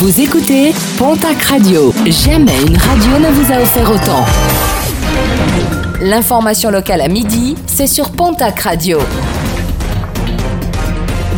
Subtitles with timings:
[0.00, 1.92] Vous écoutez Pontac Radio.
[2.06, 4.24] Jamais une radio ne vous a offert autant.
[6.00, 8.98] L'information locale à midi, c'est sur Pontac Radio.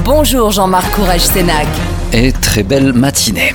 [0.04, 1.67] Bonjour Jean-Marc Courage Sénac.
[2.12, 3.53] Et très belle matinée.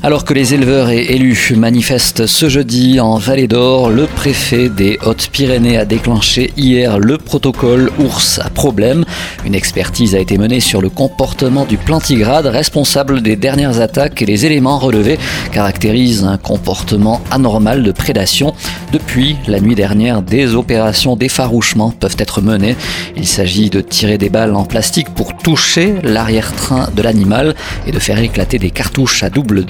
[0.00, 4.96] Alors que les éleveurs et élus manifestent ce jeudi en Vallée d'Or, le préfet des
[5.04, 9.04] Hautes-Pyrénées a déclenché hier le protocole ours à problème.
[9.44, 14.26] Une expertise a été menée sur le comportement du plantigrade, responsable des dernières attaques et
[14.26, 15.18] les éléments relevés
[15.50, 18.54] caractérisent un comportement anormal de prédation.
[18.92, 22.76] Depuis la nuit dernière, des opérations d'effarouchement peuvent être menées.
[23.16, 27.98] Il s'agit de tirer des balles en plastique pour toucher l'arrière-train de l'animal et de
[27.98, 29.64] faire éclater des cartouches à double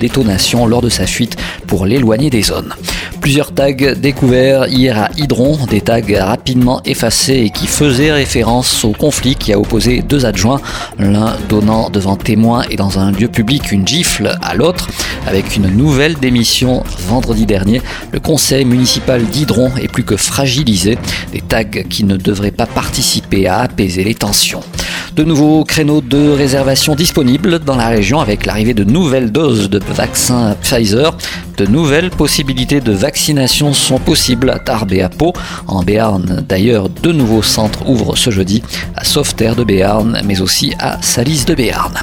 [0.67, 1.37] lors de sa fuite
[1.67, 2.75] pour l'éloigner des zones.
[3.21, 8.93] Plusieurs tags découverts hier à Hydron, des tags rapidement effacés et qui faisaient référence au
[8.93, 10.61] conflit qui a opposé deux adjoints,
[10.99, 14.89] l'un donnant devant témoins et dans un lieu public une gifle à l'autre.
[15.27, 20.97] Avec une nouvelle démission vendredi dernier, le conseil municipal d'Hydron est plus que fragilisé,
[21.33, 24.63] des tags qui ne devraient pas participer à apaiser les tensions.
[25.19, 29.81] De nouveaux créneaux de réservation disponibles dans la région avec l'arrivée de nouvelles doses de
[29.93, 31.13] vaccins Pfizer.
[31.57, 35.33] De nouvelles possibilités de vaccination sont possibles à Tarbes et à Pau.
[35.67, 38.63] En Béarn, d'ailleurs, deux nouveaux centres ouvrent ce jeudi
[38.95, 41.95] à Sauveterre de Béarn, mais aussi à Salis de Béarn.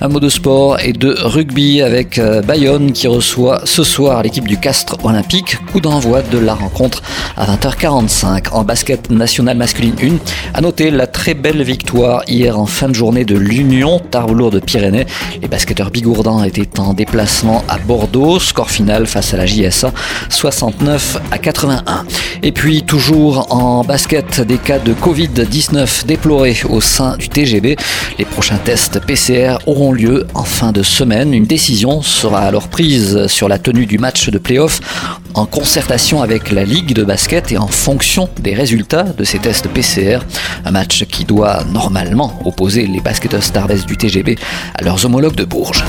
[0.00, 4.48] Un mot de sport et de rugby avec euh, Bayonne qui reçoit ce soir l'équipe
[4.48, 5.58] du Castre Olympique.
[5.70, 7.00] Coup d'envoi de la rencontre
[7.36, 10.43] à 20h45 en basket national masculine 1.
[10.56, 14.60] À noter la très belle victoire hier en fin de journée de l'Union Tarbes de
[14.60, 15.04] Pyrénées.
[15.42, 18.38] Les basketteurs bigourdans étaient en déplacement à Bordeaux.
[18.38, 19.92] Score final face à la JSA
[20.28, 22.04] 69 à 81.
[22.44, 27.74] Et puis toujours en basket des cas de Covid-19 déplorés au sein du TGB.
[28.20, 31.34] Les prochains tests PCR auront lieu en fin de semaine.
[31.34, 34.80] Une décision sera alors prise sur la tenue du match de playoff
[35.34, 39.68] en concertation avec la Ligue de basket et en fonction des résultats de ces tests
[39.68, 40.20] PCR.
[40.64, 44.36] Un match qui doit normalement opposer les basketteurs Starbest du TGB
[44.74, 45.84] à leurs homologues de Bourges.